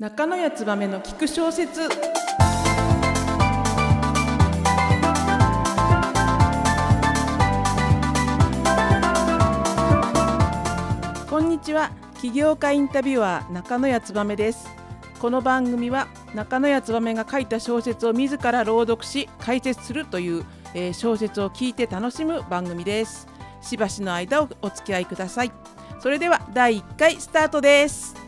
[0.00, 1.88] 中野谷燕の聞く小説。
[11.28, 11.90] こんにちは。
[12.20, 14.68] 起業家インタビュアー中野谷燕です。
[15.18, 20.44] この番組は中野谷燕が書いた小説を自ら朗読し解説するという、
[20.74, 23.26] えー小説を聞いて楽しむ番組です。
[23.60, 25.50] しばしの間をお付き合いください。
[25.98, 28.27] それでは第1回スタートです。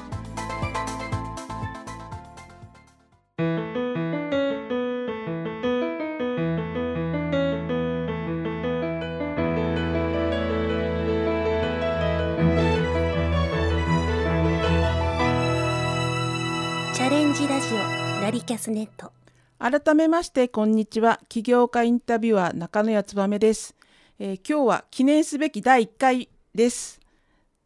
[17.51, 17.79] ラジオ
[18.23, 19.13] ラリキャスネット
[19.59, 21.19] 改めましてこんにちは。
[21.29, 23.75] 起業家インタビュアー中野谷燕です、
[24.21, 27.01] えー今日は記念すべき第1回です。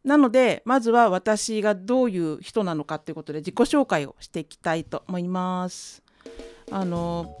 [0.03, 6.01] なのでまずは私がどういう人なのかということで自己紹介をしていきたいと思います。
[6.71, 7.37] あの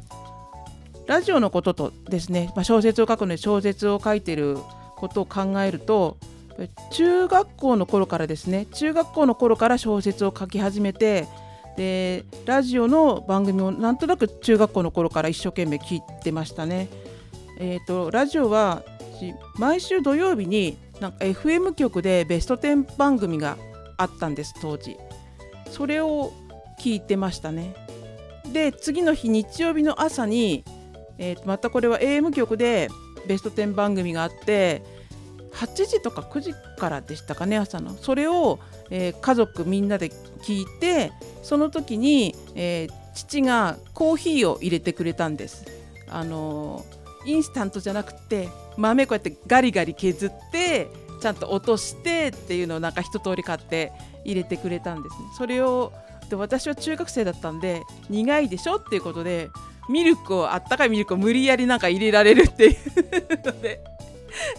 [1.07, 4.59] ラジオのこととですね、まあ、小説を書くので小説を書いている
[4.97, 6.17] ことを考えると
[6.91, 11.27] 中学校の頃からですね中学校の頃から小説を書き始めて
[11.75, 16.87] でラジオの番組をなんとなく中学校の頃から一生懸命聞いてましたね。
[17.59, 18.83] えー、とラジオは
[19.57, 23.57] 毎週土曜日になんか FM 局でベスト10番組が
[23.97, 24.97] あったんです当時。
[25.69, 26.31] それを
[26.79, 27.75] 聞いてましたね。
[28.51, 30.63] で次の日日曜日の朝に、
[31.17, 32.89] えーまたこれは AM 局で
[33.27, 34.83] ベスト10番組があって
[35.53, 40.11] 8時とか9時からでしたかね朝のそれを、えー家族みんなで
[40.45, 41.11] 聞いて
[41.43, 45.65] その時に、えー父がコーヒーを入れてくれたんです。
[46.09, 53.91] あのーインスタントじゃなくて豆こうやってガリガリ削ってちゃんと落としてっていうのをなんか一通り買って
[54.23, 55.21] 入れてくれたんですね。
[55.37, 55.91] それを
[56.29, 59.49] で私は中学生だったんで苦いでしょっていうことで
[59.89, 62.75] ミルクをあったかいミルクを無理やりなんか入れられるっていう
[63.45, 63.79] ので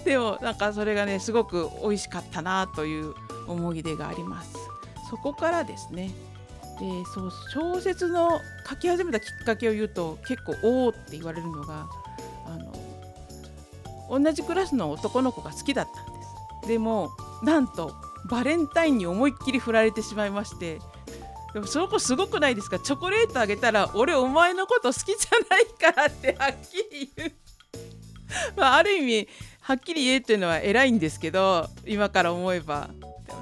[0.05, 3.15] でもなんかそれがねすごく美味しかったなという
[3.47, 4.66] 思い出があります。
[5.11, 6.11] そこからですね
[6.79, 11.87] でそう小説の書き始めたきっかけを言うと結構おおって言われるのが
[12.47, 12.57] あ
[14.11, 16.23] の同じクラスの男の子が好きだったんで
[16.63, 16.69] す。
[16.69, 17.11] でも
[17.43, 17.93] なんと
[18.29, 20.81] バレンタインに思いっきり振られてしまいまして
[21.55, 22.79] でもその子すごくないですか？
[22.79, 27.33] チョコレートあげたら俺お前のこと好きじゃないからってはっきり言う。
[28.57, 29.29] まあ、ある意味
[29.61, 32.91] はっきり言えっていうのは偉いんですけど今から思えば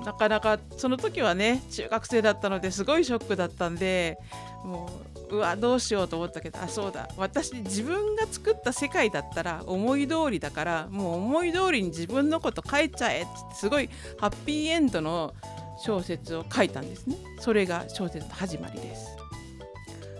[0.04, 4.18] なかなかその時はね中学生だったのですごいショックだったんで
[4.64, 4.90] も
[5.30, 13.88] ううわどうしようと思ったけどあそうだ私自分が作った世界だったら思い通りだからもう思い通りに自分のこと書いちゃえってすごい
[14.18, 15.34] ハッピーエンドの
[15.78, 17.16] 小説を書いたんですね。
[17.40, 19.16] それが小説の始まりです。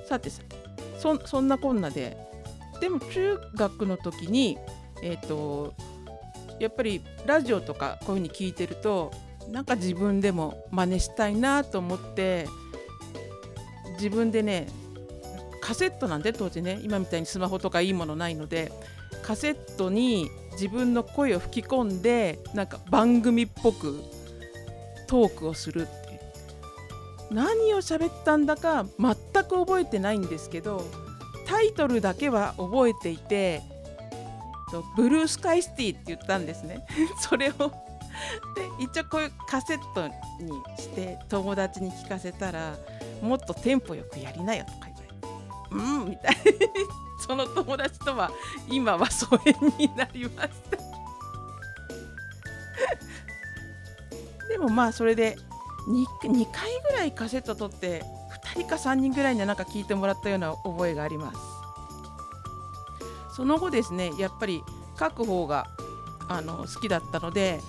[0.07, 0.57] さてさて
[0.99, 2.17] そそんなこんなで
[2.81, 4.59] でも中学の時に
[5.03, 5.75] えっ、と
[6.59, 9.13] やっぱりラジオとかこういうふうに聞いてると
[9.51, 12.47] なんか自分でも真似したいなと思って
[13.95, 14.69] 自分でね
[15.61, 18.73] カセットなんで当時ね今みたいにスマホとかいいものないので
[19.23, 24.03] カセットに自分の声を吹き込んでなんか番組っぽく
[25.07, 27.35] トークをするっていう。
[27.35, 30.85] 何を喋ったんだか全く覚えてないんですけど
[31.47, 33.63] タイトルだけは覚えていて
[34.97, 36.85] ブルースカイスティって言ったんですね。
[37.21, 37.73] それを
[38.55, 40.13] で一応こういうカセットに
[40.79, 42.77] して友達に聞かせたら
[43.23, 45.15] もっとテンポよくやりなよとか言われて
[45.73, 46.59] うんみたいに
[47.27, 48.31] その友達とは
[48.69, 50.77] 今は疎遠になりました
[54.49, 55.37] でもまあそれで
[55.89, 58.03] 2, 2回ぐらいカセット取って
[58.55, 61.65] 2人か3人ぐらいになんか聞いてもらったような覚えがあります。
[63.35, 64.63] その後ですねやっぱり
[64.99, 65.67] 書く方が
[66.29, 67.61] あの好きだったので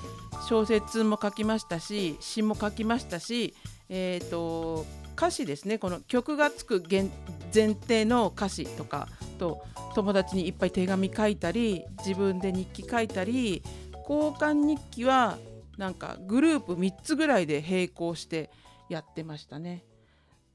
[0.48, 3.56] 小説も書きましたし詩も書きましたし、
[3.90, 4.86] えー、と
[5.16, 7.10] 歌詞ですねこの曲がつく前
[7.54, 9.08] 前提の歌詞とか
[9.40, 9.64] と
[9.96, 13.64] 友達にいっぱい手紙書いたり自分で日記書いたり
[14.08, 15.38] 交換日記は
[15.78, 18.52] なんかグループ3つぐらいで並行して
[18.90, 19.84] やってましたね。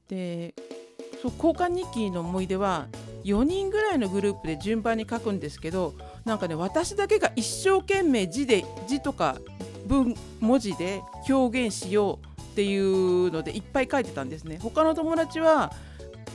[0.07, 0.55] で
[1.21, 2.87] そう交換日記の思い出は
[3.23, 5.93] 4人ぐらいのグループで順番に書くんですけど
[6.25, 9.37] なんかね私だけが一生懸命字で字とか
[9.87, 14.59] 文文字で表現しようっていうのでいっぱい書いてたんですね。
[14.61, 15.71] 他の友達は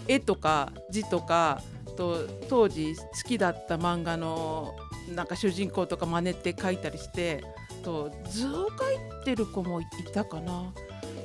[0.08, 1.62] 絵とか字とか
[1.96, 4.74] と当時好きだった漫画の
[5.14, 7.44] なんか主人公とか真似て書いたりして
[7.82, 10.72] と図を書いてる子もいたかな。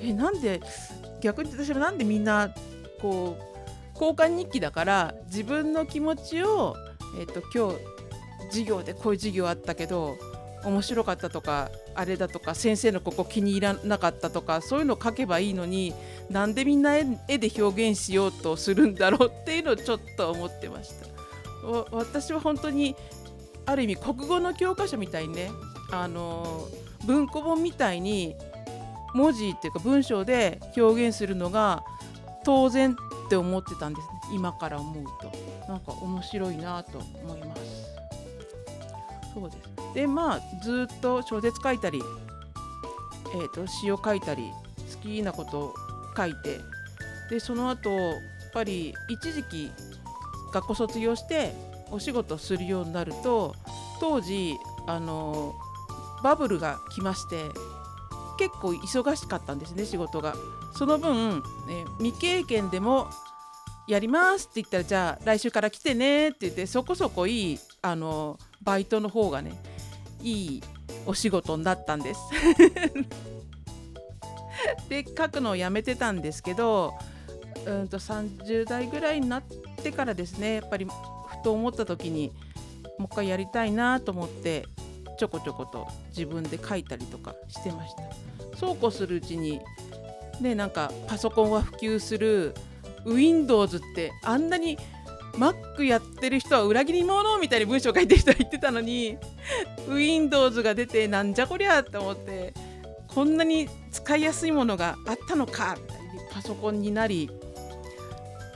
[0.01, 0.61] えなんで
[1.21, 2.53] 逆に私はなんでみんな
[3.01, 3.51] こう
[3.93, 6.75] 交換日記だから自分の気持ちを、
[7.19, 10.17] えーと、今日授業でこういう授業あったけど
[10.65, 15.93] 面白かったとかあれだとか先生のここ気に入らなかったとかそういうのを書けばいいのに
[16.29, 17.03] なんでみんな絵
[17.37, 21.07] で表現しようとするんだろうっていうのをちょっと思ってました。
[21.91, 22.95] 私は本当に
[23.65, 25.51] ある意味国語の教科書みたいにね
[25.91, 26.67] あの
[27.05, 28.35] 文庫本みたいに
[29.13, 31.83] 文字っていうか文章で表現するのが
[32.43, 34.13] 当然って思ってたんですね。
[34.33, 35.31] 今から思うと。
[35.67, 37.61] なんか面白いなと思います。
[39.33, 39.70] そうです。
[39.93, 42.01] でまあずっと小説書いたり、
[43.33, 44.43] えーと、詩を書いたり
[44.93, 45.73] 好きなことを
[46.15, 46.59] 書いて
[47.29, 48.13] でその後やっ
[48.53, 49.71] ぱり一時期
[50.53, 51.53] 学校卒業して
[51.91, 53.55] お仕事するようになると
[53.99, 54.55] 当時
[54.87, 55.55] あの
[56.23, 57.45] バブルが来まして
[58.37, 60.35] 結構忙しかったんですね仕事が。
[60.73, 63.09] その分、ね、未経験でも
[63.87, 69.51] やりますって言ったらじゃあ来週から来てねって言ってそこそこいいあのバイトの方がね
[70.23, 70.63] いい
[71.05, 72.19] お仕事になったんです。
[74.89, 76.93] で書くのをやめてたんですけど
[77.65, 79.43] うんと30代ぐらいになっ
[79.81, 80.91] てからですねやっぱりふ
[81.43, 82.31] と思った時に
[82.99, 84.65] もう一回やりたいなと思って
[85.17, 88.03] ちょこちょこと自分で書いたりとかしてました。
[88.57, 89.59] そうこうするうちに
[90.39, 92.53] ねなんかパソコンは普及する
[93.05, 94.77] Windows ってあんなに
[95.33, 99.17] Mac やってる人は裏切り者みたいに文章書いてる人は言ってたのに
[99.87, 102.53] Windows が出てなんじゃこりゃって思って
[103.07, 105.77] こんなに使いやすいものがあったのか
[106.31, 107.29] パソコンになり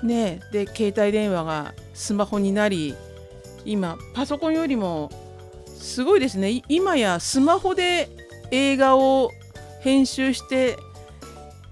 [0.03, 2.95] ねで携帯電話がスマホになり
[3.65, 5.11] 今パソコンよりも
[5.67, 8.09] すごいですね今やスマホで
[8.51, 9.31] 映画を
[9.81, 10.77] 編集して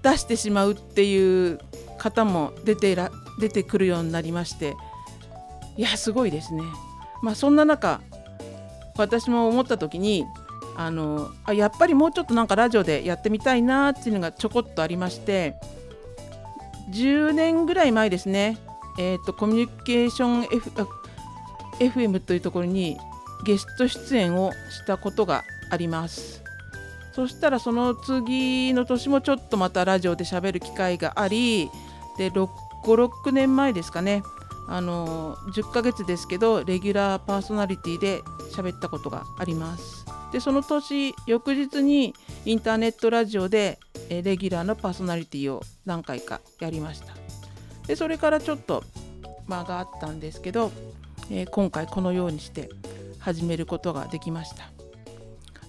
[0.02, 1.58] 出してしまうっていう
[1.98, 3.10] 方も出てら
[3.40, 4.74] 出てくるようになりまして
[5.76, 6.62] いやすごいですね。
[7.22, 8.00] まあ、そんな中
[8.96, 10.24] 私も思った時に
[10.76, 15.56] あのあやっぱりもうちょっとなんかラジオでやってみたいなっていうのがちょこっとありまして
[16.90, 18.58] 10年ぐらい前ですね、
[18.98, 20.70] えーと、コミュニケーション、F、
[21.80, 22.98] FM というところに
[23.44, 26.42] ゲスト出演をしたことがあります。
[27.14, 31.70] そしたらその次の年もちょっとまたラジオで喋る機会があり
[32.18, 34.24] で56年前ですかね
[34.66, 38.22] あの10ヶ月ですけどレギュラーパーソナリティで
[38.52, 40.04] 喋ったことがあります。
[40.32, 42.14] でその年翌日に
[42.44, 43.78] インターネットラジオで
[44.08, 47.14] レギュラーのパーソナリティを何回かやりました。
[47.86, 48.82] でそれからちょっと
[49.46, 50.72] 間があったんですけど、
[51.30, 52.70] え、今回このようにして
[53.18, 54.70] 始めることができました。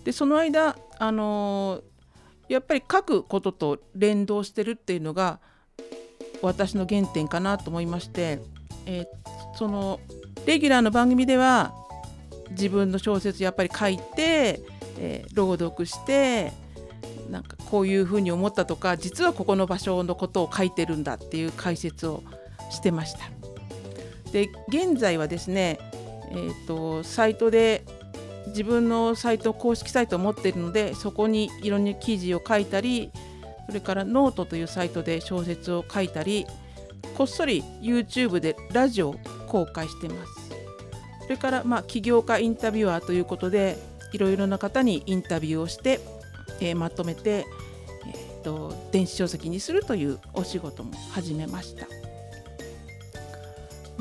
[0.04, 5.40] でその間あのー、やっぱり書くことと連動してるっていうのが
[6.42, 8.40] 私の原点かなと思いまして、
[8.86, 9.06] えー、
[9.58, 10.00] その
[10.46, 11.74] レギュラーの番組では
[12.52, 14.62] 自分の小説やっぱり書いて、
[15.00, 16.54] えー、朗読して
[17.30, 22.24] なんかこういうふうに思ったとか実はここの場所のことを書いてるんだっていう解説を
[22.70, 23.20] してました。
[24.32, 25.80] で現在はですね、
[26.32, 27.86] えーと、サイトで
[28.48, 33.12] 自分のサイト公式サイトを持っているのでそこにいろんな記事を書いたり
[33.68, 36.46] それからノートというサイトで小説を書いたり
[37.18, 39.16] こっそり YouTube でラジオを
[39.48, 40.52] 公開してます
[41.24, 43.78] それからまあ起業家インタビュアーということで
[44.12, 46.00] いろいろな方にインタビューをして、
[46.62, 47.46] えー、まとめて、
[48.08, 51.88] えーと、電子書籍にするというお仕事も始めました。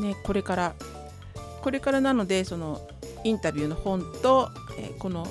[0.00, 0.74] ね、これから
[1.62, 2.86] これからなのでその
[3.24, 5.26] インタビューの本と、えー、この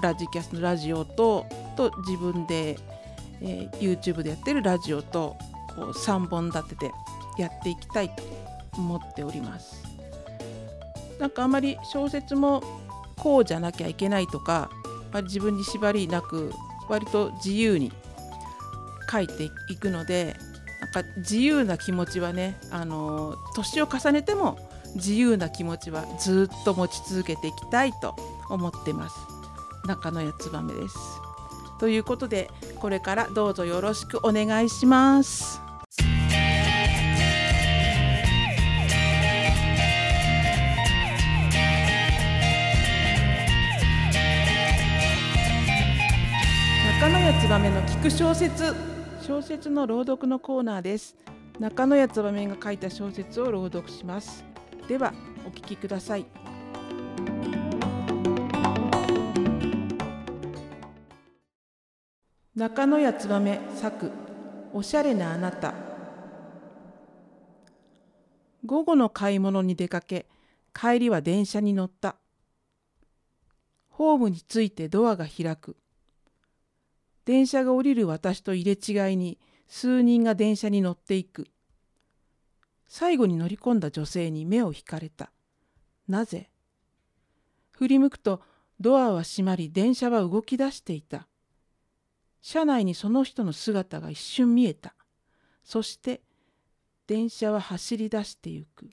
[0.00, 1.46] ラジキャスのラジオと
[1.76, 2.76] と自分で
[3.40, 5.36] えー、YouTube でやってるラジオと
[5.74, 6.92] こう3本立てて
[7.42, 8.22] やっていきたいと
[8.76, 9.82] 思っております。
[11.18, 12.62] なんかあまり小説も
[13.16, 14.70] こうじゃなきゃいけないとか、
[15.12, 16.52] ま、自分に縛りなく
[16.88, 17.92] 割と自由に
[19.10, 20.36] 書いていくので
[20.80, 24.58] なんか自由な気持ちはね、あの年を重ねても
[24.94, 28.14] 自由な気持ちはずっと持ち続けていきたいと
[28.48, 29.16] 思ってます。
[29.86, 30.96] 中野谷燕です。
[31.78, 35.67] ということでこれからどうぞよろしくお願いします。
[47.28, 48.74] 中野谷燕の聞く小説
[49.20, 51.14] 小説の朗読のコーナーです
[51.58, 54.46] 中野谷燕が書いた小説を朗読します
[54.88, 55.12] では
[55.46, 56.24] お聞きください
[62.56, 64.10] 中野谷燕作
[64.72, 65.74] おしゃれなあなた
[68.64, 70.24] 午後の買い物に出かけ
[70.72, 72.16] 帰りは電車に乗った
[73.90, 75.76] ホームについてドアが開く
[77.28, 81.46] 電車が降りる私と入れ違いに数人が電車に乗っていく。
[82.86, 85.30] 最後に乗り込んだ女性に目を引かれた。
[86.08, 86.48] なぜ？
[87.72, 88.40] 振り向くと
[88.80, 91.28] ドアは閉まり電車は動き出していた。
[92.40, 94.94] 車内にその人の姿が一瞬見えた。
[95.64, 96.22] そして
[97.06, 98.88] 電車は走り出してゆく。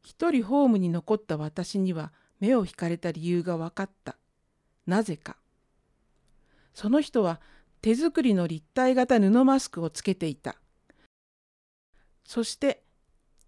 [0.00, 4.16] 一人ホームに残った私には目を引かれた理由が分かった。
[4.86, 5.36] なぜか
[6.74, 7.40] その人は
[7.80, 10.56] 手作りの立体型布マスクをつけていた
[12.24, 12.82] そして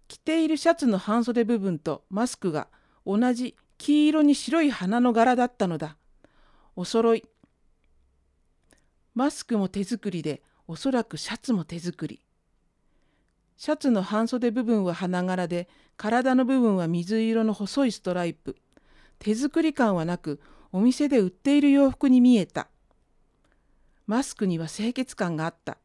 [0.07, 2.67] 着ているシャツの半袖部分とマスクが
[3.05, 5.97] 同じ黄色に白い花の柄だったのだ。
[6.75, 7.23] お揃い。
[9.13, 12.21] マスクも手作りで、おそらくシャツも手作り。
[13.55, 18.57] シャツの半袖部分は花柄で、体の部分は水色の細いストライプ。
[19.19, 20.39] 手作り感はなく、
[20.71, 22.67] お店で売っている洋服に見えた。
[24.05, 25.77] マスクには清潔感があった。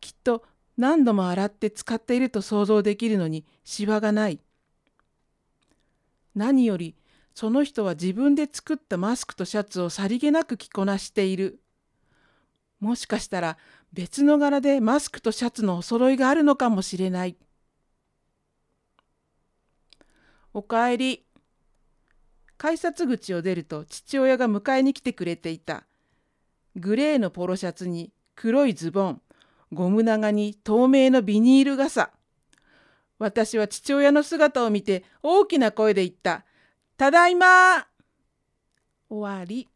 [0.00, 0.44] きっと
[0.76, 4.40] 何度も洗って使っていると想像できるのにシワがない。
[6.34, 6.94] 何より
[7.34, 11.60] その人は自分で作ったマスクとシャツをさりげなく着こなしている。
[12.80, 13.58] もしかしたら
[13.92, 17.36] 別の柄でマスクとシャツのお揃いがあるのかもしれない。
[20.52, 21.27] おかえり。
[22.58, 25.84] 改札口を出ると父親が迎えに来てくれていた。
[26.76, 29.22] グレーのポロシャツに黒いズボン、
[29.72, 32.10] ゴム長に透明のビニール傘。
[33.18, 36.44] 私は父親の姿を見て大きな声で言った。
[36.96, 37.86] ただいま
[39.08, 39.68] 終わり。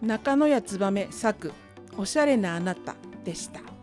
[0.00, 1.52] 中野屋燕作
[1.96, 3.77] おしゃれなあなたでした。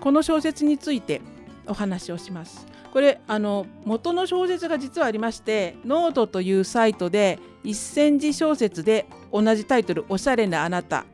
[0.00, 1.20] この小説について
[1.66, 2.66] お話をします。
[2.92, 11.06] これあの元の小説が実はありましてノートというサイトで一千字小説で同じタイトル「おしゃれなあなた」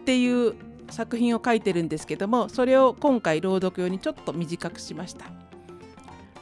[0.00, 0.54] っていう
[0.90, 5.26] 作品を書いてるんですけどもそれを今回朗読用にちょっと短くしました。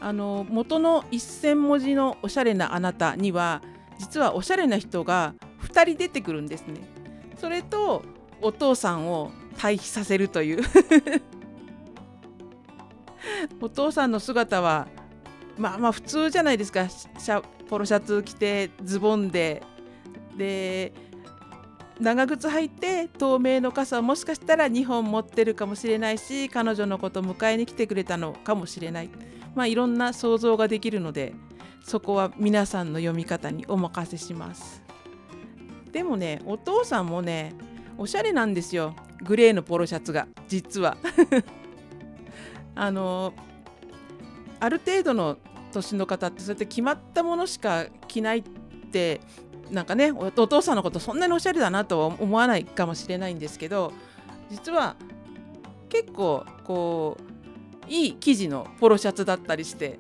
[0.01, 3.63] あの元の1,000文字の「おしゃれなあなた」には
[3.99, 6.81] 実はおしゃれな人が2人出てくるんですね。
[7.37, 8.03] それと
[8.41, 10.63] お父さんを対比させるという
[13.61, 14.89] お父さんの姿は
[15.59, 16.89] まあまあ普通じゃないですか。
[17.69, 19.63] ポロシャツ着てズボンで。
[20.37, 20.93] で
[22.01, 29.11] 長靴履いて透明の傘をもしかしたら2本持ってるかもしれないし彼女のこと迎えに来てくれたのかもしれない。
[29.55, 31.35] まあいろんな想像ができるので
[31.85, 34.83] そこは皆さんの読み方にお任せします。
[35.93, 37.53] でもねお父さんもね
[37.99, 38.97] おしゃれなんですよ。
[39.23, 40.97] グレーのポロシャツが実は。
[42.75, 43.35] あの
[44.61, 45.39] ある程度の
[45.73, 48.43] 年の方ってそうやって決まったものしか着ないっ
[48.93, 49.21] て
[49.71, 53.93] なんかねお父さんのことそんなにおしゃれだなとは思わないかもしれないんですけど
[54.51, 54.97] 実は
[55.89, 57.17] 結構こ
[57.89, 59.99] ういい生地のポロシャツだったりして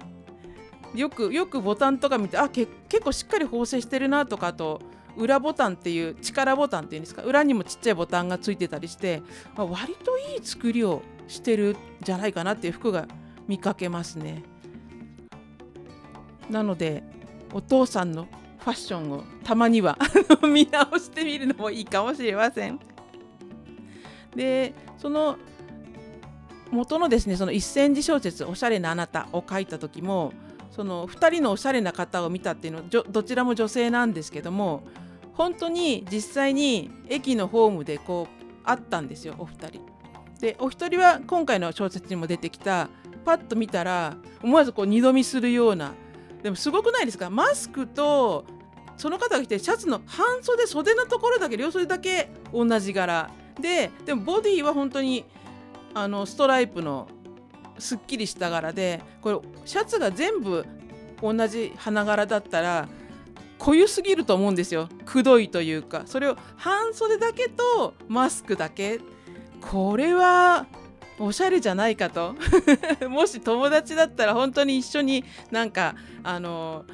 [0.95, 4.81] よくよくボタンとか見てあけ結構しっかり縫製してるなとかと
[5.17, 9.23] 裏ボタンっていう力ボタンっていうんですか裏にもちっちゃいボタンがついてたりして
[9.57, 13.07] まあ割といい作りをしてるじゃないかなっていう服が
[13.49, 14.43] 見かけますね。
[16.51, 17.03] なので
[17.53, 18.27] お父さんの
[18.59, 19.99] ファッションをたまには
[20.43, 22.79] 見直してみるのもいいかもしれません。
[24.35, 25.37] でその
[26.71, 30.33] 元のですねその一千字小説「おしゃれなあなた」を書いた時も
[30.71, 34.83] その2人のおしゃれな方を見たっていうのはどちらも女性なんですけども
[35.35, 39.81] 本当に実際に駅のホームでこう会ったんですよお二人。
[40.43, 42.89] でお一人は今回の小説にも出てきた
[43.25, 45.93] パッと見たら思わずこう二度見するような
[46.43, 47.31] でもすごくないですか？
[47.31, 48.45] マスクと
[48.97, 53.31] その方が着てシャツの半袖袖のところだけ両袖だけ同じ柄。
[53.61, 55.25] ででもボディは本当に
[55.95, 57.07] あのストライプの
[57.79, 60.67] すっきりした柄でこれシャツが全部
[61.21, 62.89] 同じ花柄だったら
[63.59, 64.89] 濃ゆすぎると思うんですよ。
[65.05, 66.03] くどいというか。
[66.07, 68.99] それを半袖だけとマスクだけ
[69.71, 70.67] これは
[71.19, 72.35] おしゃれじゃないかと。
[73.09, 76.85] もし友達だったら本当に一緒になんかあの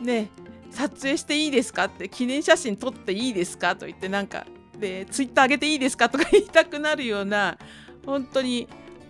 [0.00, 0.30] ね
[0.70, 4.46] 撮影していいですかって記念写真撮っていいですかと言ってなんか
[4.78, 7.58] でツイッター上げていいですかとか言いたくなるような
[8.06, 8.66] 本当に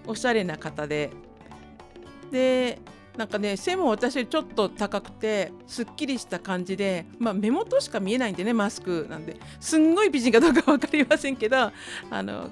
[0.06, 1.10] おしゃれな方で。
[2.30, 2.78] で
[3.16, 9.36] なんかね背も私ちょっと高くてすっきりした感じで、まあ、目元しか見えないんでねマスクなんで。
[9.60, 11.72] すんごい美人かどうか分かりませんけど
[12.10, 12.50] あの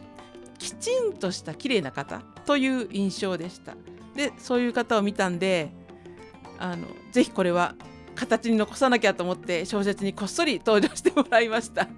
[0.59, 3.75] きちんとした綺麗な方という印象でした。
[4.15, 5.71] でそういう方を見たんで
[6.59, 7.75] あのぜひこれは
[8.17, 11.89] 形に残さなきゃと思って小説にこっそり登場してもらいました。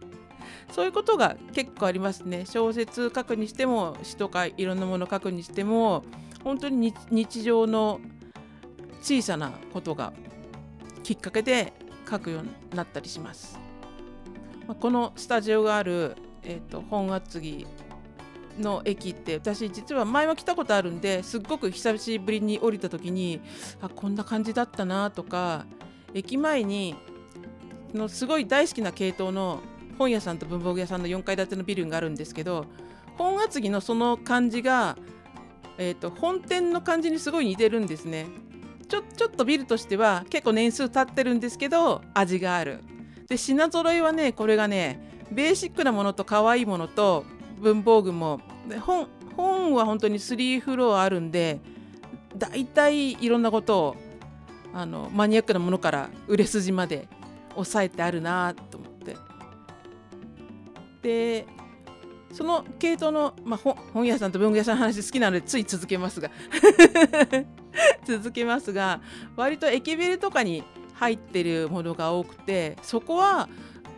[0.72, 2.46] そういうことが結構ありますね。
[2.46, 6.04] 小説書くにしても詩とかいろんなもの書くにしても
[6.42, 8.00] 本当に日常の
[9.02, 10.12] 小さなことが
[11.02, 11.74] きっかけで
[12.08, 13.58] 書くようになったりします。
[14.80, 17.66] このスタジオがある、えーと、本厚木
[18.58, 23.40] の駅って私実は前は来たことあるんですっごく久しぶりに降りた時に
[23.80, 25.66] あこんな感じだったなとか
[26.14, 26.96] 駅前に
[27.94, 29.60] のすごい大好きな系統の
[29.98, 32.66] 本屋さんと文房具屋さんの4階建てのビルがあるんですけど
[33.16, 34.96] 本厚木のその感じが
[35.82, 38.26] えーと、本店の感じにすごい似てるんですね。
[38.86, 42.80] ちょちょっとビルとしては結構年数経ってるんですけど味がある。
[43.28, 45.00] で品揃えはねこれがね
[45.32, 47.24] ベーシックなものと可愛いものと
[47.60, 48.40] 文房具も
[48.80, 51.60] 本本は本当に3フロアあるんで
[52.36, 53.96] 大体いろんなことを
[54.72, 57.08] あのマニアックなものから売れ筋まで
[57.54, 59.16] 抑えてあるなと思って。
[61.02, 61.46] で
[62.32, 66.30] その系統の、まあ、本屋さんと文具屋さんの話好きなのでつい続けますが
[68.06, 69.00] 続けますが
[69.34, 70.62] 割と駅ビルとかに
[70.94, 73.48] 入ってるものが多くてそこは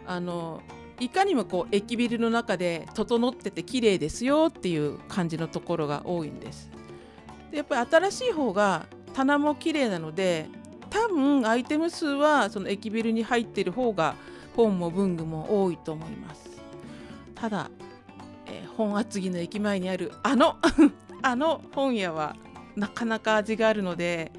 [0.06, 0.62] あの
[1.02, 6.70] いかにもこう駅ビルの中で整ってて綺麗ですよっていう感じのところが多いんです。
[7.50, 10.46] でやっぱり新しい方が棚も綺麗なので
[10.90, 14.14] 多分アイテム数はその駅ビルに入ってる方が
[14.54, 16.62] 本も文具も多いと思います。
[17.34, 17.68] ただ
[18.46, 20.56] え本厚木の駅前にあるあの
[21.20, 22.36] あの本屋は
[22.76, 24.32] なかなか味があるので、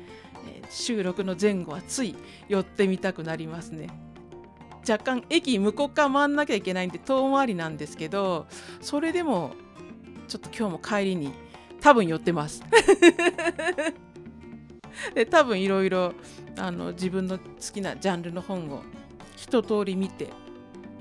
[0.48, 2.16] え収録の前後はつい
[2.48, 4.03] 寄ってみたくなりますね。
[4.88, 8.48] 若干駅向こう側回んなきゃいけないんで遠回りなんですけど
[8.82, 9.54] それでも
[10.28, 11.34] ちょっと今日も帰りに
[11.82, 12.64] 多分寄ってます
[15.16, 16.14] で多分いろいろ
[16.94, 17.44] 自分の好
[17.74, 18.84] きなジャンルの本を
[19.36, 20.30] 一通り見て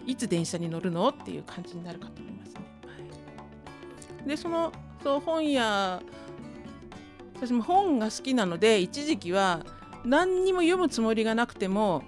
[0.07, 2.63] いつ電車に乗るのっていう感じになるかと思いますね。
[4.27, 6.03] でそのそう本屋
[7.35, 9.65] 私も本が好きなので一時期は
[10.05, 12.03] 何にも読むつもりがなくても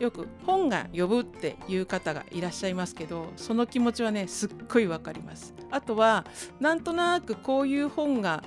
[0.00, 5.54] よく本が呼ぶっていう方がいらっしゃいますけどその気持ちはねすっごいわかります。
[5.70, 6.24] あとは
[6.60, 8.42] なんとなくこういう本が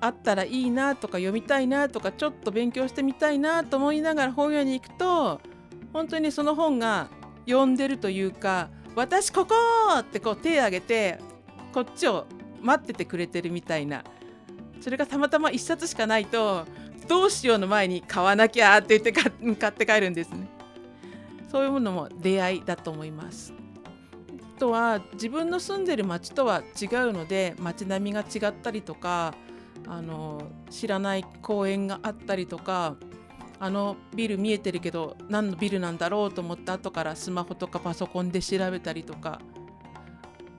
[0.00, 5.40] あったらいいなとか読みたいなとかちょっと勉強してみたいなと思いながら本屋に行くと
[5.92, 7.08] 本当にその本が
[7.46, 9.54] 読んでるというか私ここ
[9.98, 11.18] ってこう手を挙げて
[11.72, 12.26] こっちを
[12.60, 14.04] 待っててくれてるみたいな
[14.80, 16.66] それがたまたま1冊しかないと
[17.08, 20.48] どうしようの前に買わなきゃって言って買って帰るんですね。
[21.50, 23.52] そういうものも出会いだと思います。
[24.56, 29.34] あとは自分の住んでる町とは違うので街並みが違ったりとか
[29.86, 32.96] あの知らない公園があったりとか
[33.58, 39.40] あのビル見えてるけど何のビルなんだろうと思った後からスマホとかパソコンで調べたりとか。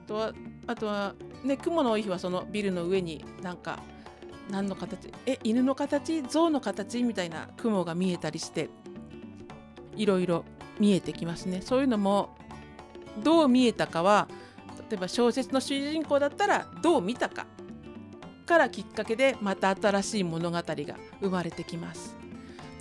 [0.04, 0.32] あとは
[0.68, 3.80] あとはね雲の多い日はそのビルの上になんか
[4.50, 5.12] 何の形？
[5.26, 6.22] え犬の形？
[6.22, 7.02] 象の形？
[7.02, 8.70] みたいな雲が見えたりして
[9.96, 10.44] いろいろ
[10.78, 11.62] 見えてきますね。
[11.62, 12.36] そういうのも
[13.22, 14.28] どう見えたかは
[14.90, 17.46] 例えば小説の主人公だったらどう見たか
[18.46, 20.64] からきっかけでまた新しい物語が
[21.20, 22.16] 生まれてきます。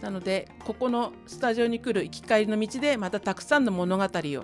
[0.02, 4.44] なのでここのスタジオに来る行き帰りの道でまたたくさんの物語を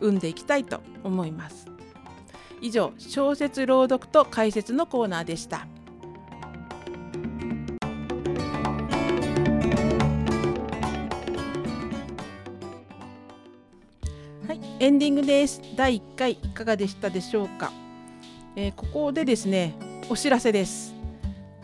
[0.00, 1.66] 生んでいきたいと思います。
[2.62, 5.66] 以上小説朗読と解説のコーナーでした。
[14.46, 15.60] はいエンディングです。
[15.74, 17.72] 第1回いかがでしたでしょうか、
[18.54, 19.74] えー、ここでですね
[20.08, 20.94] お知らせです。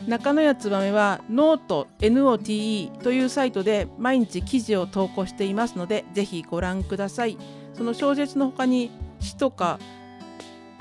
[0.05, 7.37] 中野屋つばめはノート NOTE というサイトで毎日記事を投稿していますのでぜひご覧ください。
[7.73, 8.91] その小説の他に
[9.21, 9.79] 詩とか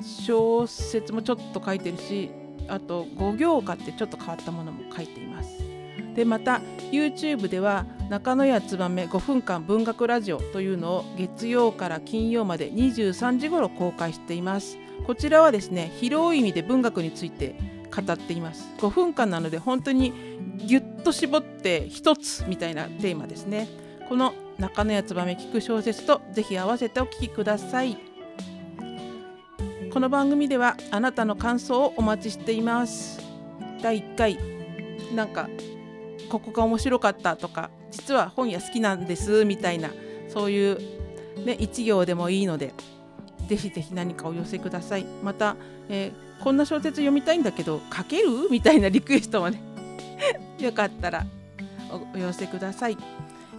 [0.03, 2.33] 小説もちょっと書いてるし
[2.67, 5.72] あと5行歌ってちょっと変わったものも書いています。
[6.15, 14.79] でまた YouTube では中野屋つばめ5分間文学ラジオというのを月曜から金曜まで23時頃公開しています。
[15.07, 17.57] こちらはですね広い意味で文学について
[17.95, 18.69] 語っています。
[18.79, 20.13] 5分間なので本当に
[20.59, 23.69] ぎゅっと絞って一つみたいなテーマですね。
[24.09, 27.97] この中野屋つばめ聞く小説とぜひ合わせてお聞きください。
[29.93, 33.21] この番組ではあなたの感想をお待ちしています。
[33.83, 34.39] 第1回
[35.15, 35.49] なんか
[36.33, 39.91] ここが面白かったとか実は本屋好きなんですみたいな
[40.31, 40.79] そういう、
[41.45, 42.73] ね、一行でもいいので
[43.49, 45.05] ぜひぜひ何かお寄せください。
[45.23, 45.57] また、
[45.91, 48.49] えー、こんな小説読みたいんだけど書ける？
[48.51, 49.61] みたいなリクエストもね
[50.59, 51.27] よかったら
[52.15, 52.97] お寄せください、